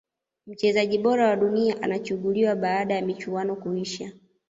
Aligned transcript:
mchezaji 0.47 0.97
bora 0.97 1.27
wa 1.27 1.35
dunia 1.35 1.81
anachuguliwa 1.81 2.55
baada 2.55 2.95
ya 2.95 3.01
michuano 3.01 3.55
kuisha 3.55 4.11